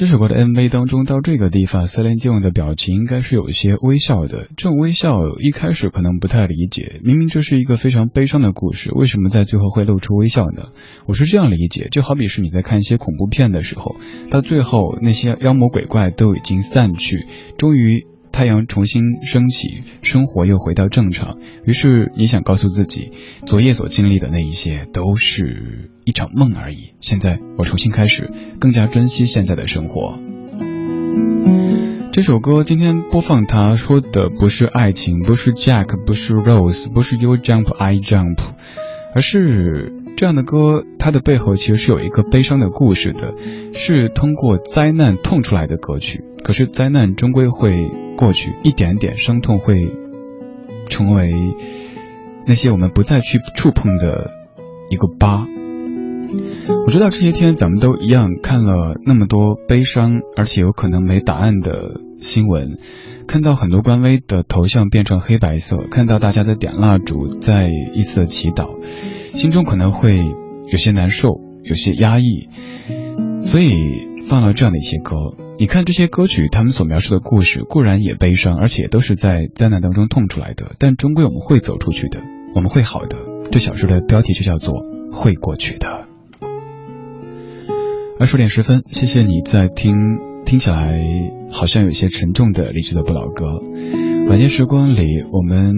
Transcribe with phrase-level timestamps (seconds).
[0.00, 4.48] 这首歌的 MV 当中，到这个地方，Celine Dion 的表情应该是有一些微笑的。
[4.56, 10.68] 这种微笑一开始可能不太理解，明明这是一个非常悲伤的故事，为什么在最后会露出微笑呢？
[11.04, 13.96] 我是这样理解，就好比是你在看一些恐怖片的时候，
[14.30, 17.26] 到最后那些妖魔鬼怪都已经散去，
[17.58, 18.06] 终于。
[18.40, 21.36] 太阳重新升起，生活又回到正常。
[21.66, 23.12] 于是你想告诉自己，
[23.44, 26.94] 昨夜所经历的那一些都是一场梦而已。
[27.02, 30.18] 现在我重新开始，更加珍惜现在的生活。
[32.12, 38.38] 这首歌今天播放，它说的不是爱情，不是 Jack，不是 Rose，不是 You Jump I Jump，
[39.14, 39.92] 而是。
[40.16, 43.32] 这样的歌，它的背后其实是有一个悲伤的故事的，
[43.72, 46.22] 是通过灾难痛出来的歌曲。
[46.44, 47.90] 可是灾难终归会
[48.20, 49.90] 过去，一点点伤痛会
[50.90, 51.32] 成为
[52.46, 54.30] 那些我们不再去触碰的
[54.90, 55.48] 一个疤。
[56.86, 62.76] 我知道这些天咱们都一样看了那么多悲伤而且有可能没答案的新闻，
[63.26, 68.68] 看到很多官微的头像变成黑白色，看到大家在点蜡烛在一次的祈祷。
[69.32, 72.50] 心中可能会有些难受，有些压抑，
[73.40, 75.34] 所以放了这样的一些歌。
[75.60, 82.22] 你看这些歌曲，他们所描述的故事固然也悲伤，而且都是在灾难当中痛出来的，但终归我们会走出去的，
[82.54, 83.18] 我们会好的。
[83.52, 84.72] 这小说的标题就叫做
[85.14, 85.86] 《会过去的》。
[88.18, 89.92] 二十点十分，谢谢你在听，
[90.46, 90.98] 听起来
[91.52, 93.60] 好像有些沉重的励志的不老歌。
[94.30, 95.74] 晚间时光里，我们。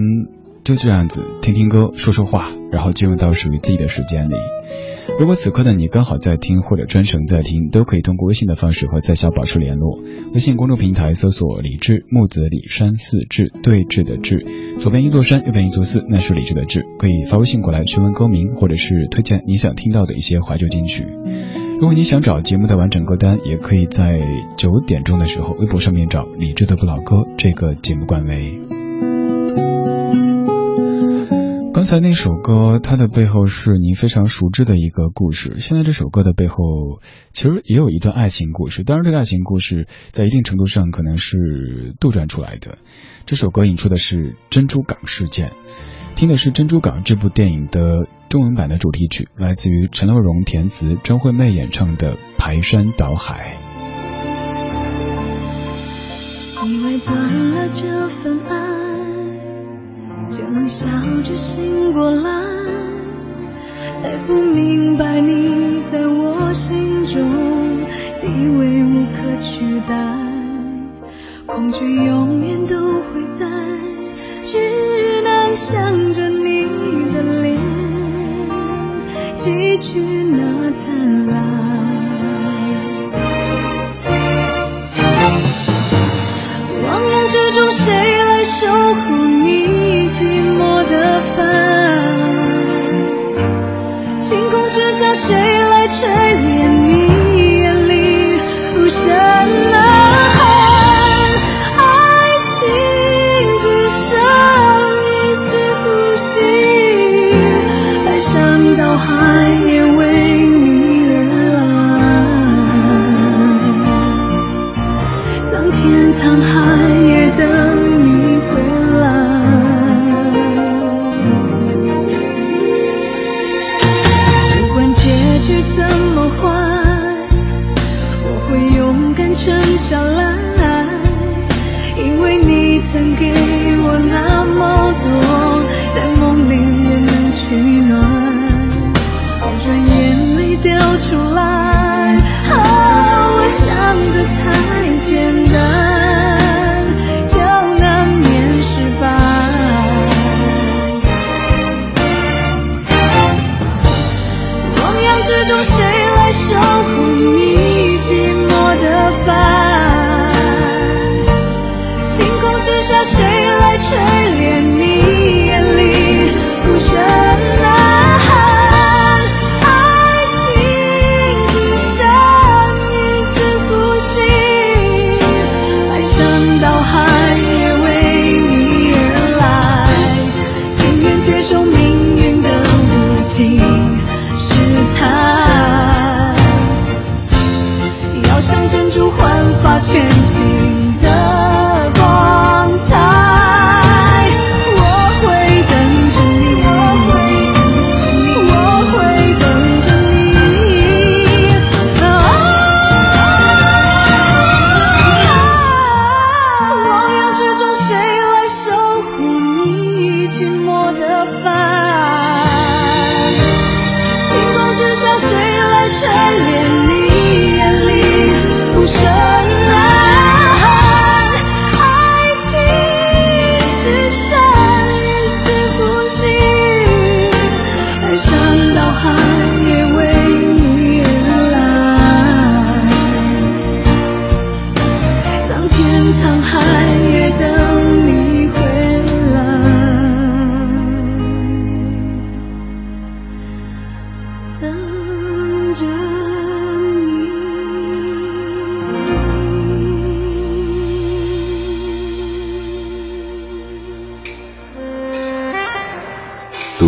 [0.63, 4.35] 就这样子听听歌，说说话，然后进入到属于自己的时间里。
[5.19, 10.01] 如果此刻的你刚好在听或者专程在听，都可以通过微信的方式和在下保持联络。
[10.33, 14.45] 微信公众平台搜索“李志木子李山寺志对峙的志”，
[14.81, 16.85] 左边一座山，右边一座寺，那是李志的志。
[16.97, 21.05] 可以发微信过来询问歌名，或者是推荐你想听到的一些怀旧金曲。
[21.79, 24.19] 如果你想找节目的完整歌单，也可以在
[24.57, 28.72] 九点钟的时候微博上面找李志的不老歌这个节目官微。
[31.83, 35.59] 刚才那首歌，它的背后是您非常熟知的一个故事。
[35.59, 36.55] 现在这首歌的背后，
[37.33, 38.85] 其实也有一段爱情故事。
[38.85, 42.77] 当然，这个爱情故事在一定程度上可能是杜撰出来的。
[43.25, 45.51] 这首歌引出的是珍珠港事件，
[46.15, 53.57] 听的是《珍珠港》这部电影的中文版的主题曲，来自于陈乐融填词、张惠妹演唱的《排山倒海》。
[56.65, 56.97] 因为
[60.67, 60.87] 笑
[61.23, 62.29] 着醒过来，
[64.01, 67.29] 还不明白你在我心中
[68.21, 69.95] 地位无可取代，
[71.45, 72.32] 恐惧永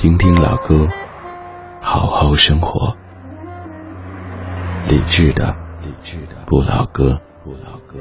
[0.00, 0.86] 听听老歌，
[1.80, 2.96] 好好生活。
[4.86, 7.98] 理智的，理智的不老歌，不老歌。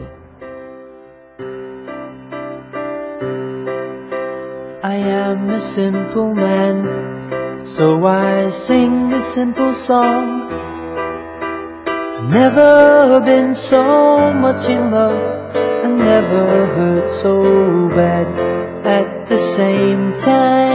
[4.84, 10.51] I am a simple man, so I sing a simple song.
[12.30, 15.18] Never been so much in love,
[15.84, 17.42] I never hurt so
[17.89, 18.27] bad
[18.86, 20.66] at the same time.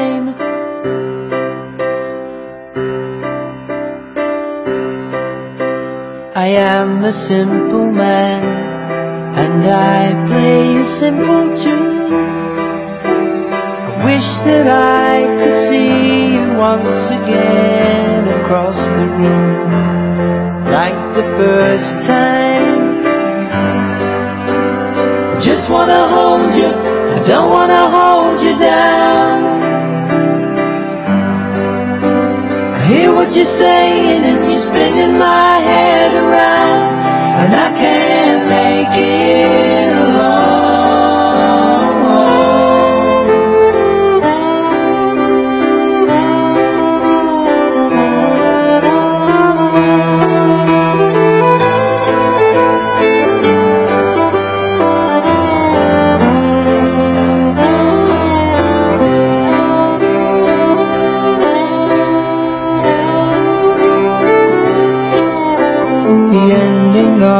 [6.56, 8.44] Am a simple man
[9.42, 12.12] and I play a simple tune.
[13.88, 19.73] I wish that I could see you once again across the room
[20.71, 23.04] like the first time.
[25.35, 29.41] I just wanna hold you, I don't wanna hold you down.
[32.92, 36.80] Hear what you're saying and you're spinning my head around,
[37.42, 39.31] and I can't make it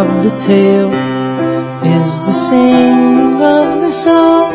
[0.03, 0.93] of the tale
[1.99, 4.53] is the singing of the song.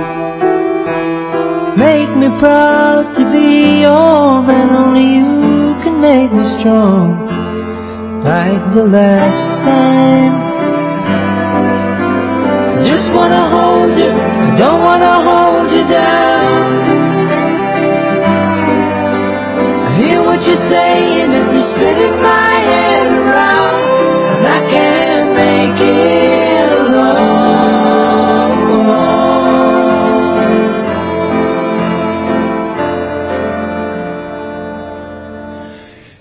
[1.77, 7.27] Make me proud to be your man, only you can make me strong.
[8.23, 10.33] Like the last time.
[12.77, 14.11] I just wanna hold you,
[14.47, 16.71] I don't wanna hold you down.
[19.87, 22.66] I hear what you're saying and you're spinning my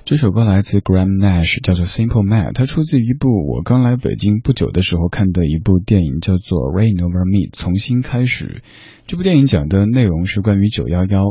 [0.06, 8.62] 这首歌来自 Graham Nash，叫做 Simple Man，它出自一部我刚来北京不久的时候看的一部电影，叫做 Rain Over Me，重新开始。
[9.08, 11.24] 这部电影讲的内容是关于九幺幺，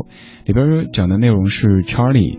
[0.44, 2.38] 里边讲的内容是 Charlie，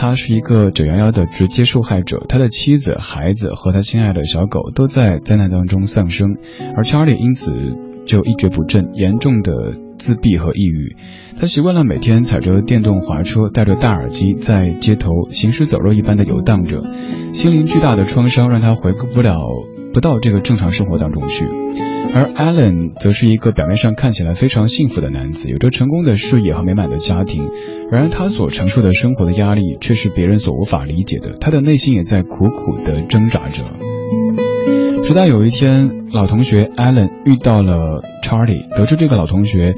[0.00, 6.36] 他是一个九幺幺的直接受害者，他的妻子、孩子和他心爱的小狗都在灾难当中丧生，
[6.76, 7.50] 而查理因此
[8.06, 10.94] 就一蹶不振，严重的自闭和抑郁。
[11.40, 16.80] 他习惯了每天踩着电动滑车，戴着大耳机，在街头行尸走肉一般的游荡着，
[17.32, 19.42] 心灵巨大的创伤让他回顾不了
[19.92, 21.44] 不到这个正常生活当中去。
[22.14, 27.48] 而 Allen 则是一个表面上看起来非常幸福的男子，有着成功的事业和美满的家庭，
[27.90, 33.62] 然而他所承受的生活的压力却是别人所无法理解的，他的内心也在苦苦的挣扎着。
[35.04, 39.74] 直到有一天，老同学 Allen 遇到了 Charlie，得知这个老同学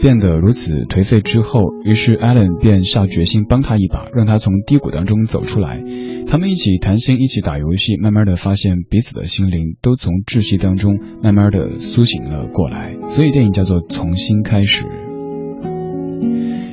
[0.00, 5.82] 变得如此颓废之后，于是 Alan 便下决心帮他一把，让他从低谷当中走出来。
[6.26, 12.96] 他们一起谈心，一起打游戏，慢慢的发现彼此的心灵都从窒息当中慢慢的苏醒了过来。
[13.04, 14.84] 所以电影叫做《重新开始》。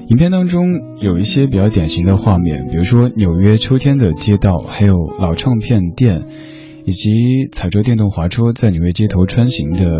[0.07, 0.65] 影片当中
[1.01, 6.25] 有一些比较典型的画面，比如说纽约秋天的街道，还有老唱片店。
[6.85, 9.91] 以及踩着电动滑车在纽约街头穿行的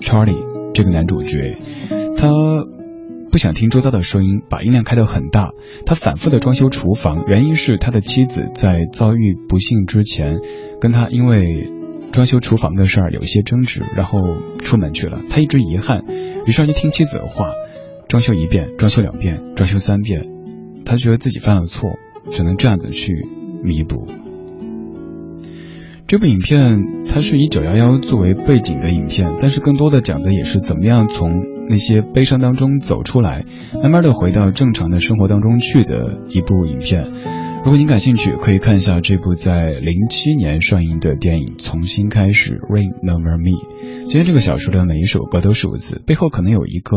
[0.00, 1.58] Charlie 这个男主角，
[2.22, 2.28] 他
[3.32, 5.50] 不想听周遭的声音，把音量开得很大。
[5.84, 10.38] 他反复的装修厨房，原因是他的妻子在遭遇不幸之前，
[10.80, 11.72] 跟他因为
[12.12, 15.20] 装修厨房的事儿有一些争执，然后出门去了。
[15.30, 16.04] 他一直遗憾，
[16.46, 17.50] 于是就听妻子的话，
[18.06, 20.22] 装修一遍，装修两遍，装修三遍，
[20.84, 21.90] 他觉得自己犯了错，
[22.30, 23.12] 只能这样子去
[23.64, 24.06] 弥补。
[26.06, 31.32] 这部影片它是以九幺幺作为背景的影片，但是更多的讲的也是怎么样从
[31.68, 33.44] 那些悲伤当中走出来，
[33.82, 37.10] 慢慢的回到正常的生活当中去的一部影片。
[37.64, 44.04] 如果您感兴趣，可以看一下这部在零七年上映的电影《重新开始》（Rain Over Me）。
[44.04, 46.96] 今天这个小说的每一首歌都数字，背后可能有一个。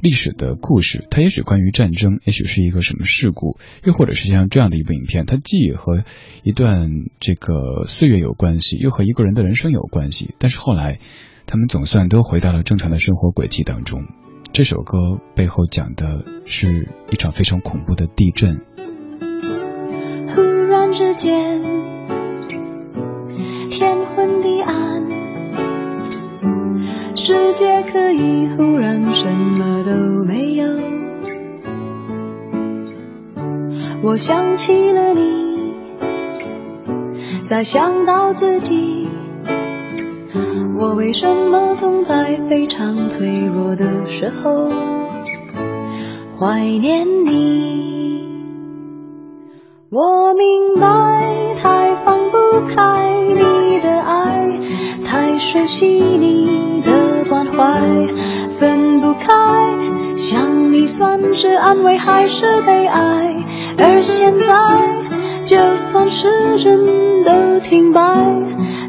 [0.00, 6.04] 历史的故事，它也许关于战争，也许是一个什么事故，又或者是像这样的一部影片，它既和
[6.42, 6.90] 一段
[7.20, 10.34] 这个岁月有关系，又和一个人的人生有关系。
[10.38, 10.98] 但是后来，
[11.54, 14.08] 他们总算都回到了正常的生活轨迹当中。
[14.52, 18.60] 这首歌背后讲的是一场非常恐怖的地震。
[20.34, 21.62] 忽然之间，
[23.70, 25.06] 天昏地暗。
[27.14, 29.92] 世界可以忽然什么都
[30.26, 30.66] 没有。
[34.02, 35.72] 我想起了你，
[37.44, 39.03] 再想到自己，
[40.76, 44.68] 我为什么总在非常脆弱的时候
[46.38, 48.24] 怀念你？
[49.90, 54.60] 我明白，太放不开你的爱，
[55.06, 56.92] 太熟悉你的。
[57.28, 57.80] 关怀
[58.58, 59.32] 分不开，
[60.16, 63.34] 想你算是安慰还是悲哀？
[63.78, 68.02] 而现在，就算时针都停摆，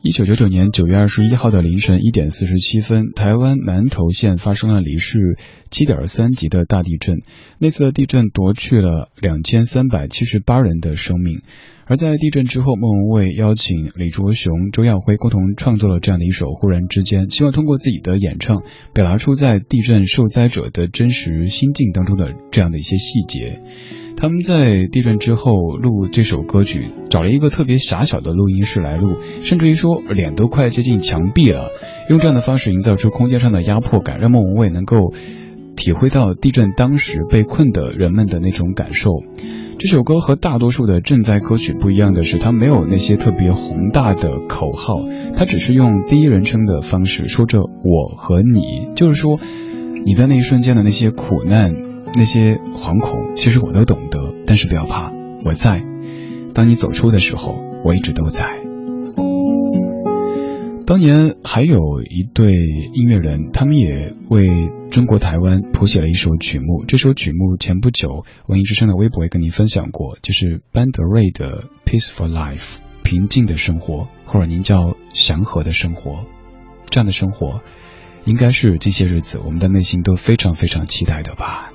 [0.00, 5.36] 一九九九年九月二十一号的凌晨一点四十七分，台湾南投县发生了离世
[5.70, 7.16] 七点三级的大地震。
[7.58, 11.42] 那次的地震夺去了两千三百七十八人的生命。
[11.88, 23.60] 而在地震之后，莫文蔚邀请李卓雄、周耀辉共同创作了这样的一首《忽然之间》，希望通过自己的演唱，表达出在地震受灾者的真实心境当中的这样的一些细节。
[24.16, 31.70] 他们在地震之后录这首歌曲，找了一个特别狭小的录音室来录，甚至于说脸都快接近墙壁了，
[32.08, 35.14] 用这样的方式营造出空间上的压迫感，让莫文蔚能够
[35.76, 39.10] 体会到地震当时被困的人们的那种感受。
[39.78, 44.94] 这首歌和大多数的赈灾歌曲不一样的是，它没有那些特别宏大的口号，
[45.34, 49.38] 它只是用第一人称的方式说着我和你，就是说
[50.04, 51.74] 你在那一瞬间的那些苦难。
[52.14, 55.12] 那些惶恐，其实我都懂得，但是不要怕，
[55.44, 55.82] 我在。
[56.54, 58.65] 当你走出的时候，我一直都在。
[60.86, 66.84] 当年还有一对音乐人，他们也为中国台湾谱写了一首曲目。
[66.86, 72.56] 这首曲目前不久，文艺之声的微博也跟您分享过，就是班德瑞的《Peaceful Life》
[73.02, 76.24] 平静的生活，或者您叫祥和的生活，
[76.88, 77.62] 这样的生活，
[78.24, 81.72] 应该是这些日子我们的内心都非常非常期待的吧。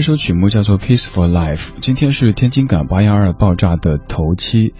[0.00, 1.72] 这首曲目叫做《Peaceful Life》。
[1.82, 4.72] 今天是天津港八幺二爆炸的头七，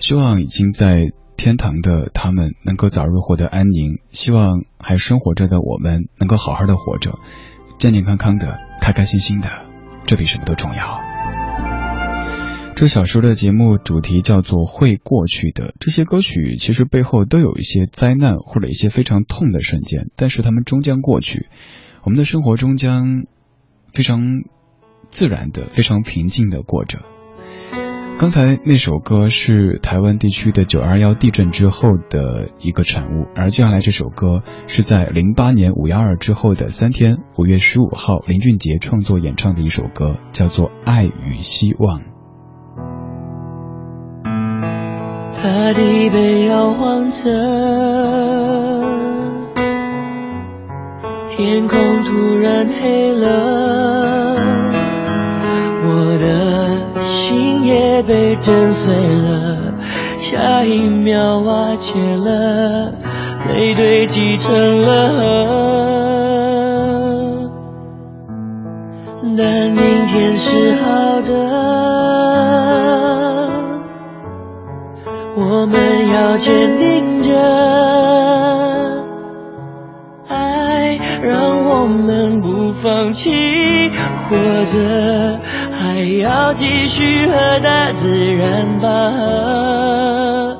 [0.00, 7.20] 希望已经在天堂的他们能够早日获得安宁，希望还生活着的我们能够好好的活着，
[7.78, 9.48] 健健康康的，开开心心的，
[10.06, 11.00] 这比什么都重要。
[12.74, 15.72] 这小时的节目主题叫做“会过去的”。
[15.78, 21.46] 这些歌曲其实背后都有一些灾难或者一些非常痛的瞬间，但是他们终将过去，
[22.02, 23.22] 我们的生活终将
[23.92, 24.18] 非常。
[25.14, 26.98] 自然的，非常平静的过着。
[28.18, 42.00] 刚才那首歌是台湾地区的九二幺地震之后的一个产物，而接下来这首歌是在零八年五幺二之后的三天，五月十五号林俊杰创作演唱的一首歌，叫做《爱与希望》。
[45.36, 47.30] 大地被摇晃着，
[51.30, 54.63] 天空突然黑了。
[57.24, 59.72] 心也被震碎了，
[60.18, 62.92] 下一秒瓦解了，
[63.48, 65.24] 泪堆积成了河。
[69.38, 71.32] 但明天是好的，
[75.34, 75.80] 我们
[76.12, 77.32] 要坚定着，
[80.28, 83.90] 爱让我们不放弃，
[84.28, 85.23] 活着。
[86.24, 90.56] 要继续和大自然拔河。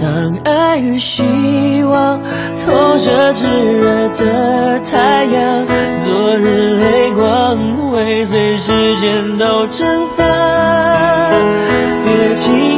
[0.00, 2.22] 当爱与希望
[2.64, 5.66] 投射炙热的太阳，
[5.98, 11.32] 昨日泪光会随时间都蒸发。
[12.04, 12.77] 别轻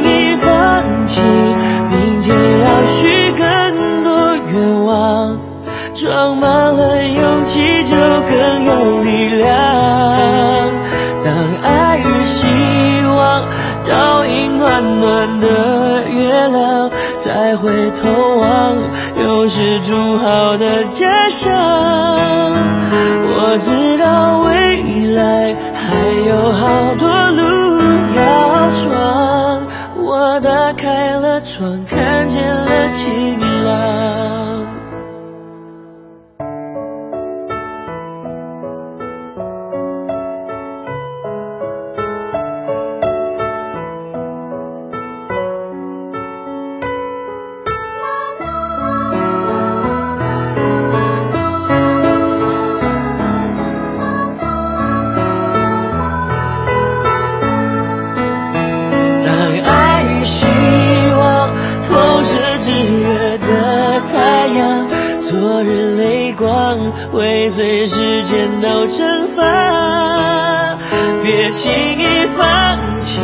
[18.01, 18.77] 头望，
[19.21, 21.51] 又是筑好的家乡。
[23.33, 25.95] 我知道未来还
[26.27, 27.79] 有好多路
[28.15, 33.30] 要闯，我打开了窗，看见了晴
[67.11, 70.77] 会随时间都蒸发，
[71.21, 73.19] 别轻易放弃，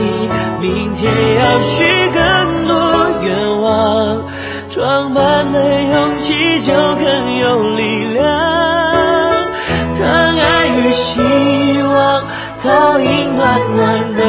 [0.60, 2.76] 明天要许更多
[3.22, 4.26] 愿望，
[4.70, 8.26] 装满了勇气就更有力量。
[10.00, 11.22] 当爱与希
[11.82, 12.26] 望
[12.64, 14.22] 倒映暖暖的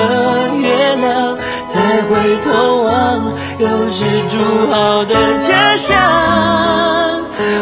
[0.57, 4.37] 月亮，再回头望，又是筑
[4.71, 5.97] 好的家乡。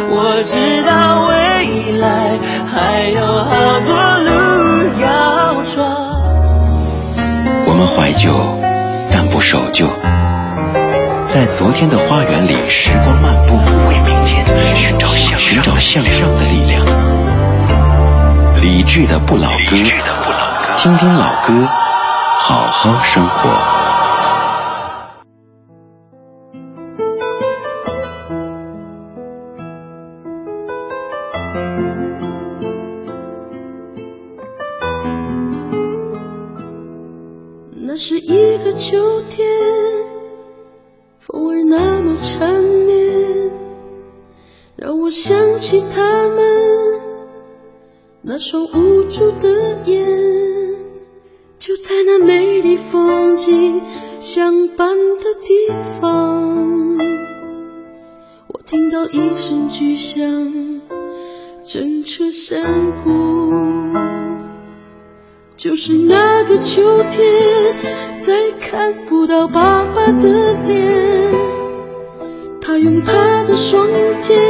[0.08, 1.05] 我知道
[1.66, 2.38] 未来
[2.72, 4.30] 还有好多路
[5.00, 5.74] 要闯。
[7.66, 8.30] 我们怀旧，
[9.10, 9.88] 但不守旧，
[11.24, 13.56] 在昨天的花园里时光漫步，
[13.88, 16.86] 为明天寻找向寻找向上的力量。
[18.62, 19.76] 理智的不老歌，
[20.78, 21.68] 听听老歌，
[22.38, 23.85] 好好生活。
[61.68, 63.52] 震彻山谷。
[65.56, 67.76] 就是那个秋天，
[68.18, 71.32] 再看不到爸爸的脸。
[72.60, 73.88] 他用他的双
[74.20, 74.40] 肩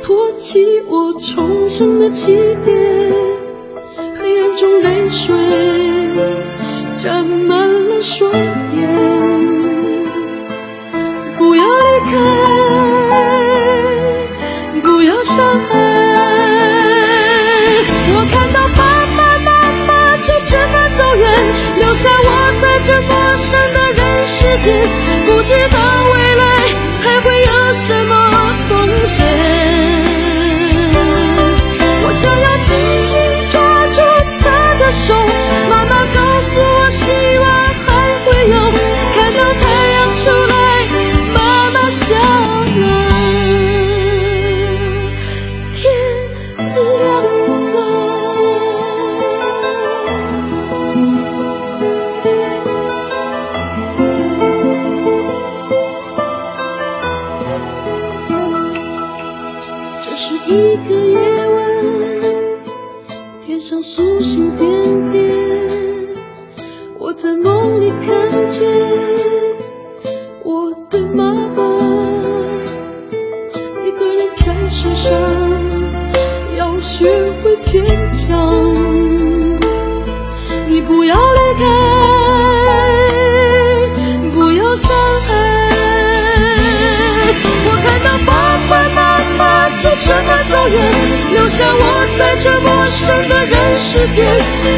[0.00, 2.34] 托起我重生的起
[2.64, 3.12] 点。
[4.14, 5.36] 黑暗中泪水
[6.96, 8.67] 沾满了双眼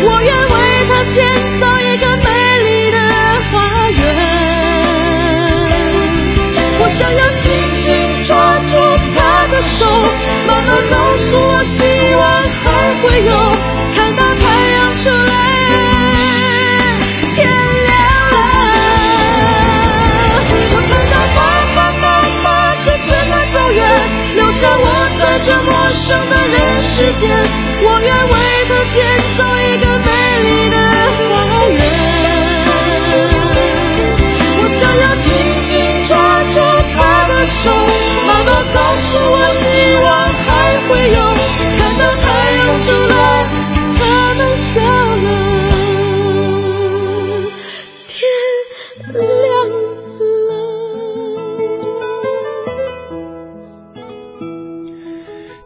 [0.04, 0.39] 我愿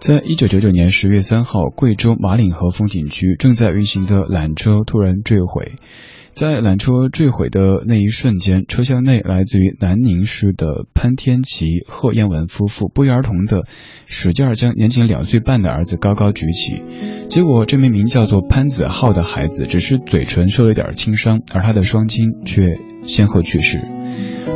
[0.06, 5.76] 在一九九九年十月三号，贵州马岭河风景区正在运行的缆车突然坠毁。
[6.34, 13.62] 在缆车坠毁的那一瞬间，车厢内来自于南宁市的潘天琪、贺彦文夫妇不约而同的
[14.04, 16.82] 使劲儿将年仅两岁半的儿子高高举起。
[17.30, 23.80] 结果，这名名叫做潘子浩的孩子只是嘴唇受了点轻伤，而他的双亲却先后去世。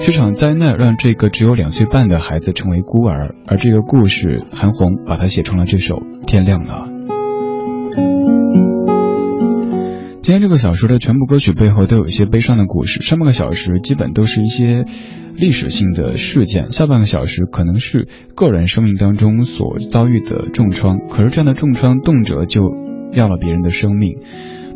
[0.01, 6.89] 这场灾难让这个只有两岁半的孩子成为孤儿，而这个故事，韩红把它写成了这首《天亮了》。
[10.23, 14.85] 今天这个小时的全部歌曲背后都有一些悲伤的故事，上半个小时基本都是一些
[15.35, 22.63] 历史性的事件，下半个小时可能是个人生命当中所遭遇的重创，可是这样的重创动辄就
[23.13, 24.13] 要了别人的生命。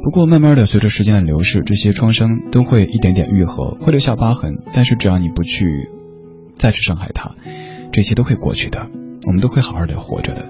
[0.03, 4.59] 不过慢慢的，随着时间的流逝，这些创伤都会一点点愈合，会留下疤痕。
[4.75, 5.91] 但是只要你不去
[6.57, 7.35] 再去伤害它，
[7.93, 8.88] 这些都会过去的，
[9.29, 10.49] 我们都会好好的活着的。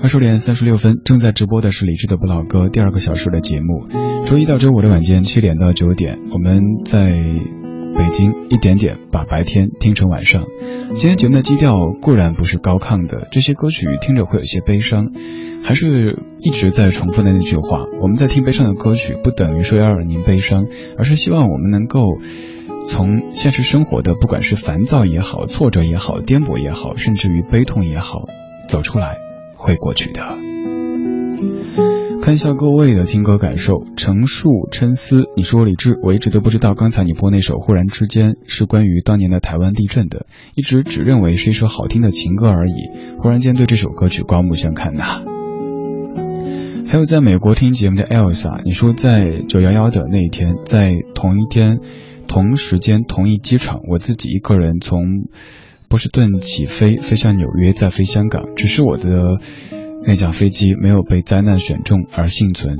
[0.00, 3.84] 二十点三十六分，正在直播的是李志的不老歌第二个小时的节目。
[4.24, 7.20] 周一到周五的晚间七点到九点，我们在
[7.96, 10.44] 北京一点点把白天听成晚上。
[10.90, 15.12] 今天节目的基调固然不是高亢的，这些歌曲听着会有些悲伤，
[15.62, 22.00] 还是一直在重复的那句话：我们在听悲伤的歌曲，不等于说要让您悲伤，而是希望我们能够
[22.88, 28.26] 从现实生活的不管是烦躁也好、挫折也好、颠簸也好，甚至于悲痛也好，
[28.68, 29.18] 走出来。
[29.60, 30.47] 会过去的。
[32.28, 33.86] 看一下各位的听歌感受。
[33.96, 42.74] 成树琛思，你说李志，我一直都不知道刚才你播那首《忽然之间》是关于当年的台湾地震的，一直只认为是一首好听的情歌而已。
[43.18, 45.22] 忽然间对这首歌曲刮目相看呐。
[46.86, 51.78] 还有在美国听节目的 Elsa，你说在九幺幺的那一天，在同一天、
[52.26, 55.00] 同时间、同一机场，我自己一个人从。
[55.90, 58.42] 波士顿起飞，飞向纽约，再飞香港。
[58.56, 59.38] 只是我的
[60.04, 62.78] 那架飞机没有被灾难选中而幸存，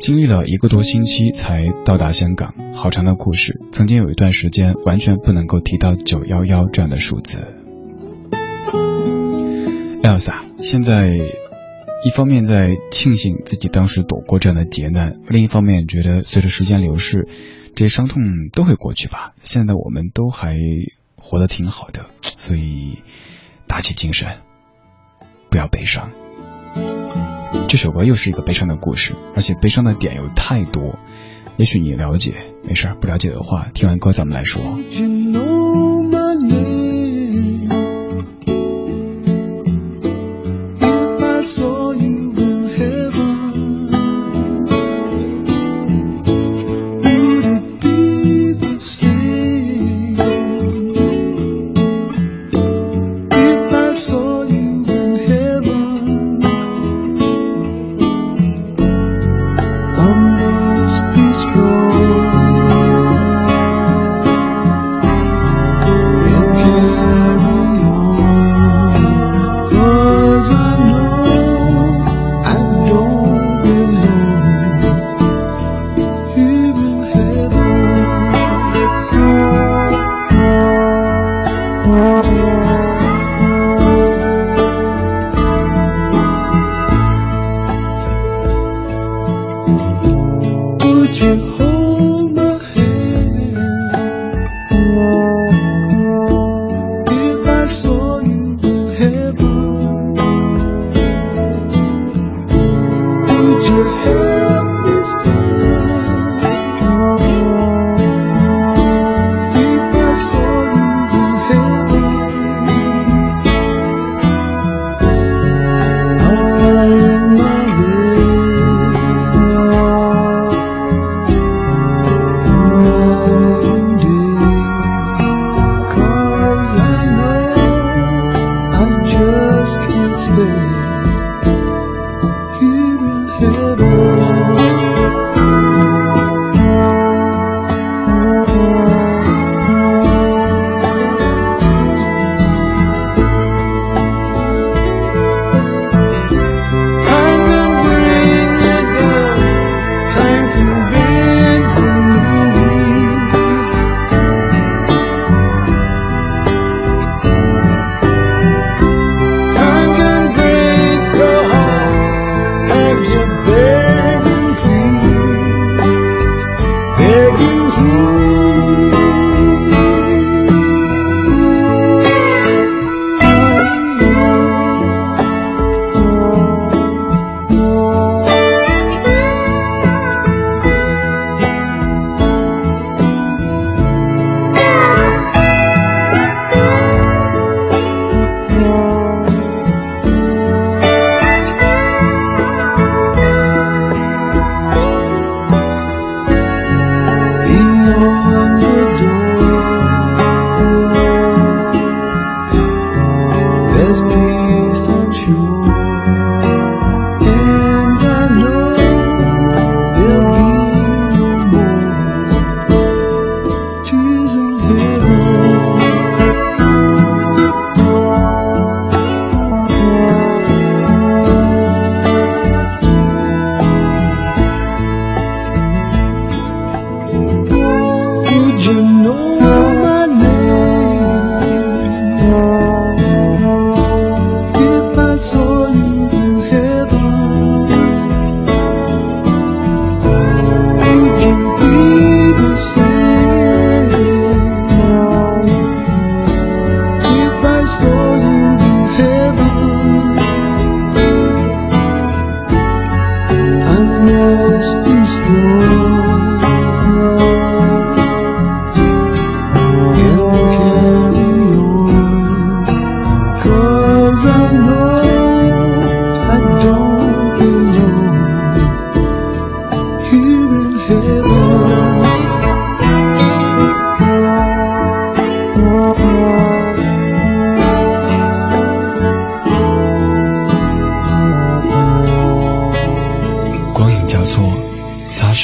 [0.00, 2.52] 经历了一个多星期才到达香港。
[2.72, 3.60] 好长的故事。
[3.72, 7.38] 曾经有一段时间，完全不能够提到九幺幺这样的数字。
[10.02, 11.16] Elsa，现在
[12.04, 17.28] 一方面在庆幸自己当时躲过这样的劫难，另一方面觉得随着时间流逝，
[17.74, 19.34] 这些伤痛都会过去吧。
[19.42, 20.56] 现在我们都还。
[21.20, 23.00] 活得挺好的，所以
[23.66, 24.36] 打起精神，
[25.50, 26.12] 不要悲伤。
[27.68, 30.98] 这首歌又是一个悲伤的故事，而且悲伤的点有太多。
[31.56, 34.62] 也许你了解，没事儿不了解的话，听完歌咱们来说。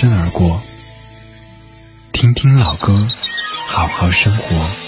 [0.05, 0.61] 奔而过，
[2.13, 3.09] 听听老歌，
[3.69, 4.84] 好好生活。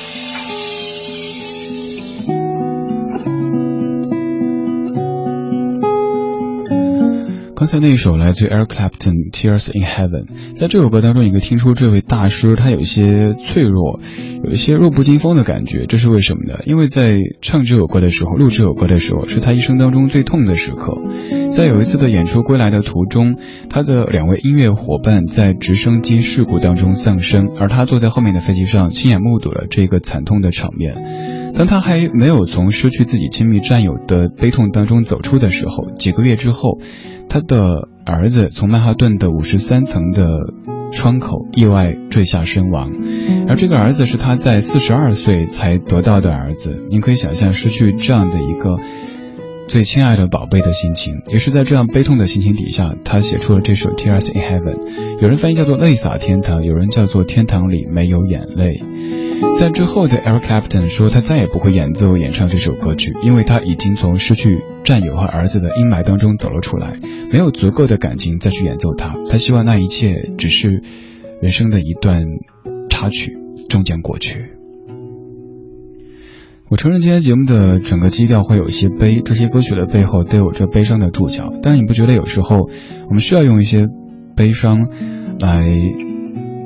[7.66, 13.98] 刚才那一首来自 Eric Clapton《Tears in Heaven》，在这首歌当中，你可以听出这位大师他有一些脆弱，
[14.44, 15.86] 有一些弱不禁风的感觉。
[15.88, 16.60] 这是为什么呢？
[16.64, 20.96] 因为在唱这首歌的时候，录这首歌的时候，是他一生当中最痛的时刻。
[21.50, 23.34] 在有一次的演出归来的途中，
[23.68, 30.94] 他的两位音乐伙伴在直升机事故当中丧生，而他坐在后面的飞机上，亲眼目睹了这个惨痛的场面。
[31.56, 36.78] 当他还没有从失去自己亲密战友的悲痛当中走出的时候，几个月之后，
[37.30, 40.38] 他的儿子从曼哈顿的五十三层的
[40.92, 42.90] 窗口意外坠下身亡，
[43.48, 46.78] 而这个儿子是他在四十二岁才得到的儿子。
[46.90, 48.76] 您可以想象失去这样的一个
[49.66, 54.74] 最亲爱的宝贝的心情，也是在这样悲痛的心情底下，他写出了这首《Tears in Heaven》，
[55.22, 58.74] 有人翻译叫做《泪洒天堂》，有人叫做《天堂里没有眼泪》。
[59.58, 66.98] 在之后的 Eric Clapton 说，他再也不会演奏演唱这首歌曲，因为他已经从失去战友和儿子的阴霾当中走了出来，
[67.32, 69.16] 没有足够的感情再去演奏它。
[69.30, 70.82] 他希望那一切只是
[71.40, 72.24] 人生的一段
[72.90, 74.44] 插曲，终将过去。
[76.68, 81.52] 我承认今天节目的整个基调会有一些悲，这些歌曲的背后都有着悲伤的注脚。
[81.62, 82.58] 但是你不觉得有时候
[83.06, 83.86] 我们需要用一些
[84.36, 84.88] 悲伤
[85.40, 85.74] 来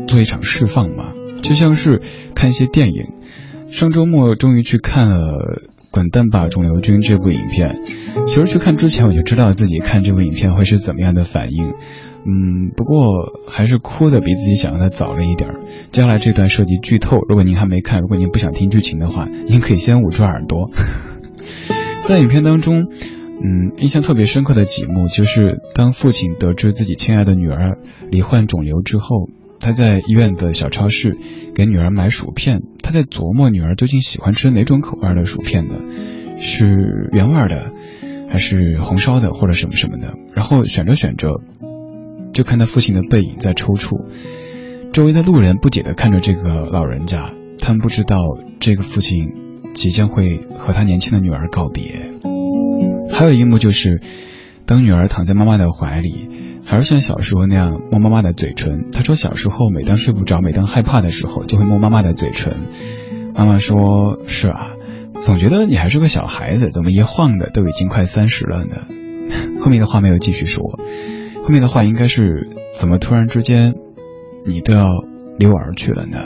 [0.07, 1.12] 做一场释放吗？
[1.43, 2.03] 就像是
[2.34, 3.09] 看一些电影，
[3.70, 5.36] 上周末终于去看了
[5.91, 7.80] 《滚蛋吧，肿瘤君》这部影片。
[8.26, 11.70] 其实去看之前我就知道自己看这部影片会是怎么样的反应，
[12.26, 15.51] 嗯，不过还是哭的比自己想象的早了一点
[15.91, 20.70] 接下来这段涉及剧透，如果您还没看，如果您不想听剧情的话，您可以先捂住耳朵。
[22.03, 22.86] 在影片当中，
[23.43, 27.78] 嗯，印象特别深刻的几幕就是当父亲得知自己亲爱的女儿
[28.11, 29.28] 罹患肿瘤之后。
[29.61, 31.19] 他在医院的小超市
[31.55, 35.75] 给女儿买薯片，他在琢磨女儿究竟喜欢吃哪种口味的薯片呢？
[36.41, 37.71] 是原味的，
[38.31, 40.15] 还是红烧的，或者什么什么的？
[40.35, 41.29] 然后选着选着，
[42.33, 44.11] 就看他父亲的背影在抽搐，
[44.93, 48.23] 周围的路人不解的看着这个老人家，他们不知道
[48.59, 49.29] 这个父亲
[49.75, 52.11] 即将会和他年轻的女儿告别。
[53.13, 54.01] 还有一幕就是，
[54.65, 56.29] 当女儿躺在妈妈的怀里。
[56.71, 58.93] 还是像小时候那样摸妈妈的嘴唇。
[58.93, 62.59] 他说小时候每当睡不着、每当害怕的时候，就会摸妈妈的嘴唇。
[63.35, 64.75] 妈妈说：“是啊，
[65.18, 68.87] 总觉得你还是个小孩子，怎么一晃的都已经快三十了呢？”
[69.61, 70.62] 后面的话没有继续说，
[71.43, 73.75] 后面的话应该是怎么突然之间
[74.47, 74.87] 你都要
[75.41, 76.25] 离我而去了呢？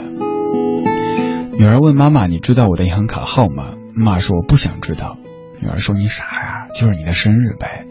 [1.57, 5.17] 女儿问妈妈：“你知道我的银行卡号吗？”妈妈说：“我不想知道。”
[5.59, 7.85] 女儿说：“你傻呀，就是你的生日呗。”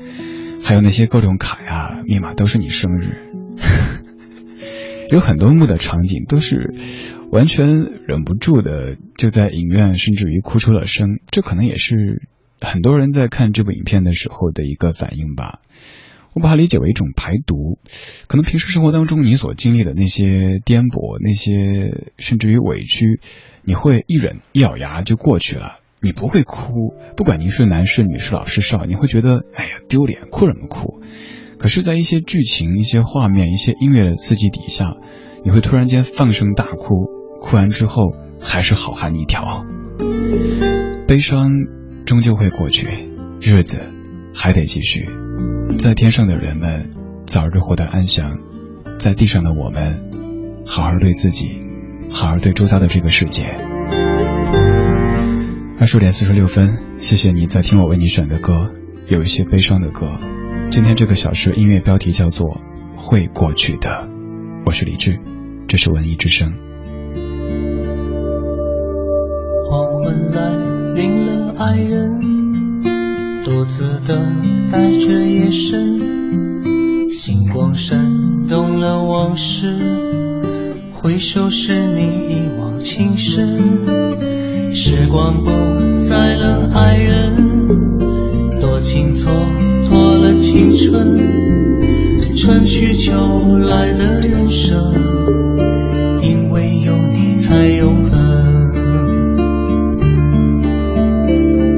[0.64, 3.30] 还有那些各种卡呀、密码都是你生日，
[5.12, 6.74] 有很多幕的场景都是
[7.30, 11.20] 完全忍不住的，就在影院甚至于哭出了声。
[11.30, 12.26] 这可能也是
[12.60, 15.60] 很多人在看这部影片的时候的一个反应吧。
[16.32, 17.78] 我把它理解为一种排毒，
[18.26, 23.20] 可能平时生活当中你所经历的那些颠簸、那些甚至于委屈，
[23.62, 25.78] 你会一忍一咬牙就过去了。
[26.00, 31.00] 你不会哭，不管您是男是、女是、老是、少，你会觉得哎呀丢脸，哭什么哭？
[31.58, 34.96] 可是，在一些剧情、一些画面、一些音乐的刺激底下，
[35.44, 37.06] 你会突然间放声大哭，
[37.40, 39.62] 哭完之后还是好汉一条。
[41.08, 41.50] 悲伤
[42.04, 42.88] 终究会过去，
[43.40, 43.80] 日子
[44.34, 45.08] 还得继续。
[45.78, 46.90] 在天上的人们
[47.26, 48.36] 早日获得安详，
[48.98, 50.10] 在地上的我们，
[50.66, 51.60] 好好对自己，
[52.10, 53.73] 好好对周遭的这个世界。
[55.76, 58.70] 二十五点四十六分，谢谢你在听我为你选的歌，
[59.08, 60.18] 有一些悲伤的歌。
[60.70, 62.60] 今天这个小时音乐标题叫做
[62.96, 63.90] 《会过去的》，
[64.64, 65.18] 我是李志，
[65.66, 66.54] 这是文艺之声。
[69.68, 70.52] 黄昏来
[70.94, 72.20] 临了，爱人
[73.44, 79.66] 独自等待着夜深，星光闪动了往事，
[81.04, 82.00] 回首是你
[82.30, 83.60] 一往情深。
[84.72, 85.50] 时光不
[85.98, 87.98] 再了，爱人，
[88.58, 89.28] 多情蹉
[89.86, 91.20] 跎了青春，
[92.34, 93.12] 春去秋
[93.58, 94.94] 来的人生，
[96.22, 98.72] 因为有你才永恒。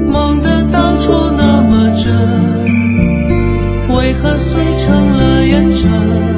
[0.09, 2.15] 梦的当初那么真，
[3.93, 6.36] 为何碎成了烟尘？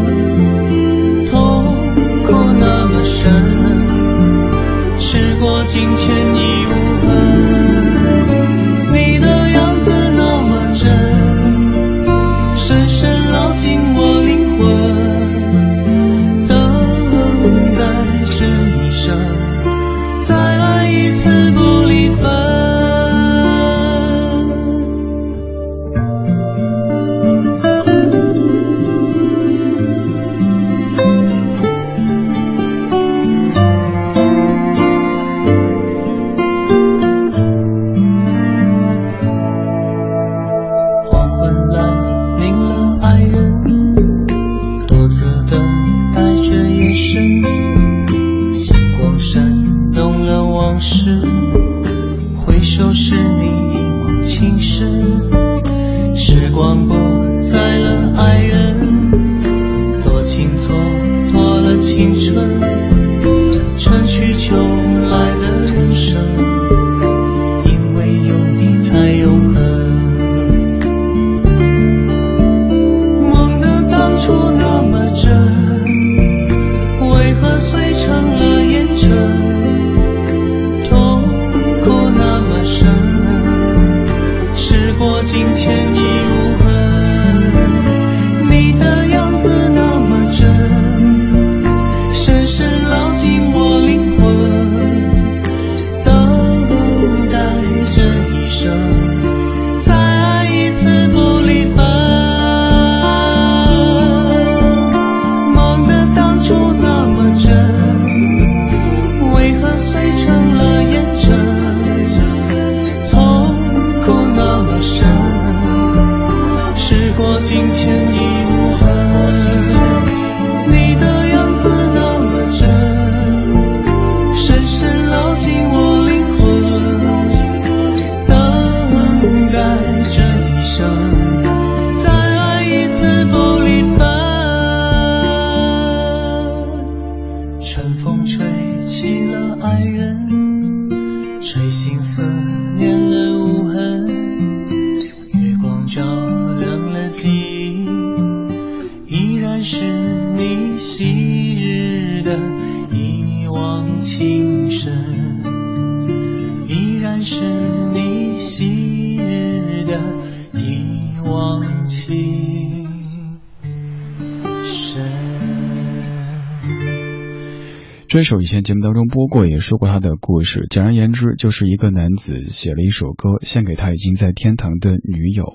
[168.19, 170.67] 这首以前节目当中播过，也说过他的故事。
[170.69, 175.53] 简而言之，就是一个男子写了一首歌，献给他已经在天堂的女友。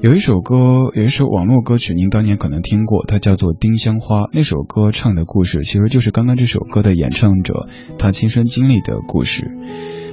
[0.00, 4.22] 有一首歌，有一首网络歌曲，您当年可能听过，它叫做《丁香花》。
[4.32, 9.50] 那首歌唱的故事，其实就是刚刚这首歌的演唱者他亲身经历的故事。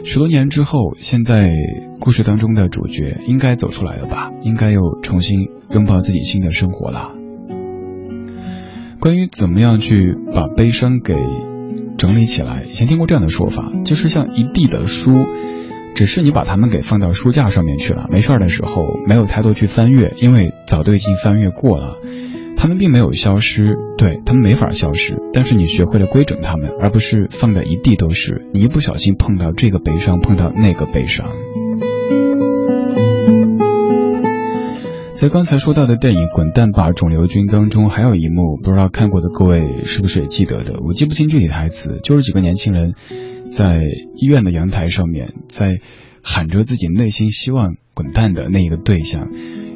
[0.04, 1.54] 十多年之后，现在
[2.02, 4.30] 故事当中的主角应该走出来了吧？
[4.44, 7.14] 应该又重新拥抱自己新的生活了。
[9.00, 11.14] 关于怎么样去把悲伤给
[11.98, 15.26] 整理起来，以前听过这样的说法，就是像一地的书，
[15.96, 21.98] 只是你把它们给放到书架上面去了，没事儿的时候没有太多去翻阅，因为早都已经翻阅过了。
[22.56, 28.48] 它们并没有消失，对它们没法消失，但是你学会了规整它们，而不是放的一地都是。
[28.52, 31.30] 你一不小心碰到这个悲伤，碰到那个悲伤。
[35.20, 40.80] 在刚才说到的电影《滚蛋吧，肿瘤君》当中，还有一幕，不知道看过的各位是不是也记得的？
[40.86, 42.94] 我记不清具体台词，就是几个年轻人
[43.50, 43.82] 在
[44.16, 45.80] 医院的阳台上面，在
[46.22, 49.28] 喊着自己内心希望滚蛋的那一个对象。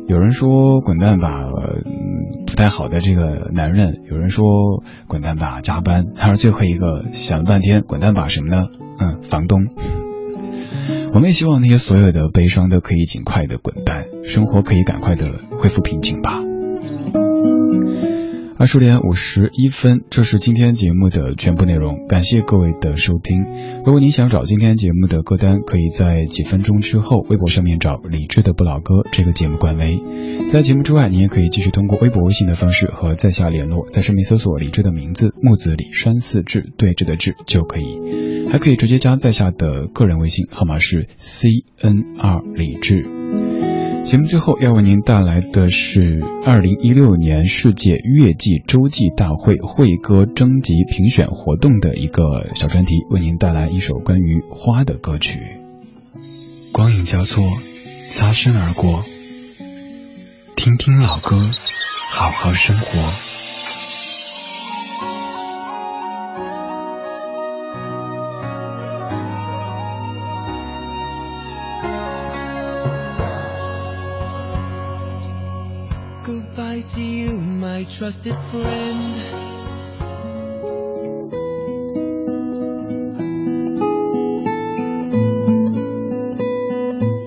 [0.07, 4.45] 有人说滚蛋吧，嗯，不太好的这个男人；有人说
[5.07, 8.67] 滚蛋吧，加班；还有最后一个想了半天，滚蛋吧什么呢？
[8.99, 9.69] 嗯，房东。
[11.13, 16.50] 我们也希望那些所有的悲伤都可以尽快的滚蛋，生活可以赶快的恢复平静吧。
[18.61, 22.05] 二十点五十一分，这是今天节目的全部内容。
[22.07, 23.43] 感谢各位的收听。
[23.83, 29.99] 如果您想找今天节目的歌单，可以在几分钟之后微博上面找李志的不老歌这个节目官微。
[30.47, 41.47] 在节目之外，您也可以继续通过微博、微信的方式和在下联络，在上面搜索李志的名字木子李山寺志对峙的志就可以，还可以直接加在下的个人微信号码是 C
[41.79, 43.70] N R 李志。
[44.11, 55.39] 节目最后要为您带来的是二零一六年世界月季洲际大会会歌征集评选活动的一个小专题，为您带来一首关于花的歌曲。
[56.73, 57.41] 光影交错，
[58.09, 59.01] 擦身而过，
[60.57, 61.49] 听听老歌，
[62.09, 63.30] 好好生活。
[78.01, 78.65] Trusted friend.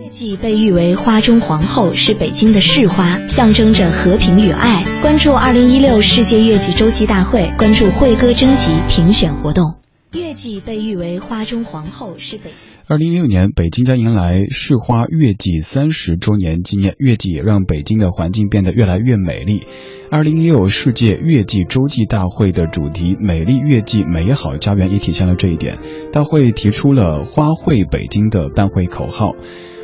[0.02, 4.84] 月季被誉为花中皇后，是北京的市花，象征着和平与爱。
[5.00, 9.76] 关注二零一六世界月季洲际大会，关注会歌征集评选活动。
[10.10, 12.73] 月季被誉为花中皇后，是北京。
[12.86, 19.62] 二零一六年，北京将迎来市花月季三十周年纪念，月季也让北京的环境变得越来越美丽。
[20.10, 25.78] 二零一六世界月季洲际大会的主题“美丽月季，美好家园”也体现了这一点。
[26.12, 29.34] 大会提出了“花卉北京”的办会口号。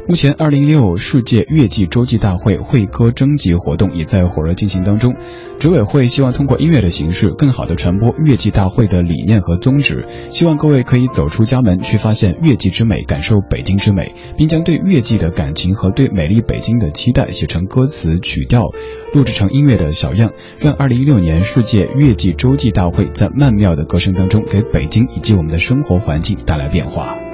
[0.08, 5.14] 目前，二零一六世界月季洲际大会会歌征集活动也在火热进行当中。
[5.60, 10.06] 执委会希望通过音乐的形式，更好的传播月季大会的理念和宗旨。
[10.30, 18.64] 希望各位可以走出家门，去发现月季之美，感受北京之美，并将对月季的感情和对美丽北京的期待写成歌词曲调，
[19.12, 27.29] 录制成音乐的小样，让二零一六年世界月季洲际大会在曼妙的歌声当中，给北京以及我们的生活环境带来变化。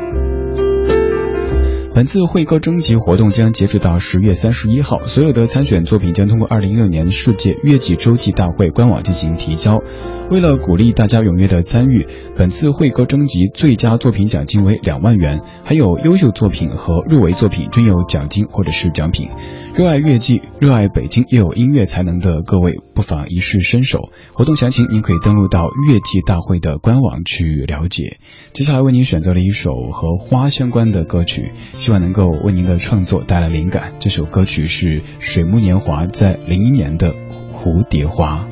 [1.97, 9.79] 本次会歌征集活动将截止到十月三十一号，所有的参选作品将通过二零一六年世界乐季洲际大会官网进行提交。
[10.31, 19.31] 为了鼓励大家踊跃的参与，本次会歌征集最佳作品奖金为两万元，还有优秀作品和入围作品均有奖金或者是奖品。
[19.75, 24.11] 热爱乐季、热爱北京又有音乐才能的各位，不妨一试身手。
[24.35, 28.19] 活动详情您可以登录到乐季大会的官网去了解。
[28.53, 31.53] 接下来为您选择了一首和花相关的歌曲。
[31.87, 33.93] 希望能够为您的创作带来灵感。
[34.01, 37.15] 这首歌曲是水木年华在零一年的
[37.55, 38.49] 《蝴蝶花》。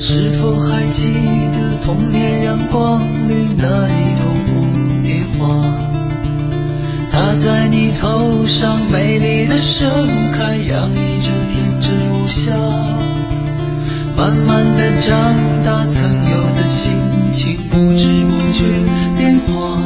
[0.00, 5.76] 是否还记得童年阳光里那一朵蝴蝶花？
[7.10, 9.90] 它在你头上美丽的盛
[10.32, 12.54] 开，洋溢着天真无瑕。
[14.16, 15.34] 慢慢的长
[15.64, 16.92] 大，曾有的心
[17.32, 18.64] 情不知不觉
[19.16, 19.78] 变化。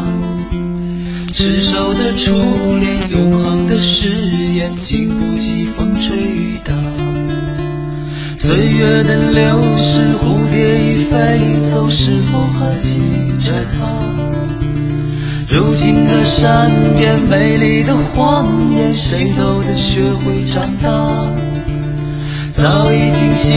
[1.32, 2.32] 执手的初
[2.78, 4.08] 恋，永恒的誓
[4.54, 6.72] 言，经不起风吹雨打。
[8.36, 13.00] 岁月的流逝，蝴蝶已飞走，是否还记
[13.38, 13.86] 着它？
[15.48, 21.32] 如今的山巅，美丽的谎言，谁都得学会长大。
[22.56, 23.52] 早已经习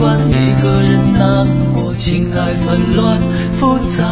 [0.00, 3.20] 惯一个人难过，情爱纷乱
[3.52, 4.04] 复杂。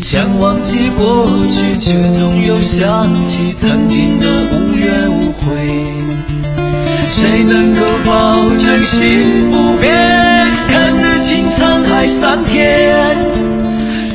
[0.00, 5.42] 想忘记过去，却总又想起曾经的无怨无悔。
[7.08, 9.92] 谁能够保证心不变，
[10.68, 13.16] 看得清沧海桑田？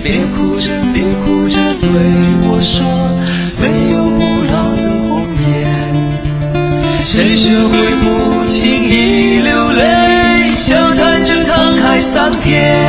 [0.02, 1.90] 别哭着，别哭着，对
[2.48, 2.86] 我说，
[3.62, 5.52] 没有不老的红颜。
[7.06, 7.87] 谁学会
[12.48, 12.87] 海